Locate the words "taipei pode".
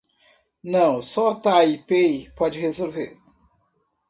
1.35-2.57